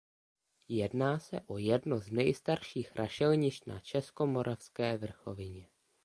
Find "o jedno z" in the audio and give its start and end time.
1.47-2.09